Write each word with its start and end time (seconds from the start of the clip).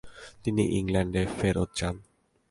তিনি 0.43 0.63
ইংল্যান্ডে 0.77 1.23
ফেরত 1.37 1.69
যান। 1.79 1.95